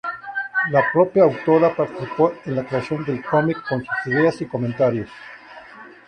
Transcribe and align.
La 0.71 0.81
propia 0.91 1.21
autora 1.25 1.75
participó 1.75 2.33
en 2.45 2.55
la 2.55 2.65
creación 2.65 3.05
del 3.05 3.23
cómic 3.23 3.57
con 3.69 3.85
sus 3.85 4.11
ideas 4.15 4.41
y 4.41 4.47
comentarios. 4.47 5.11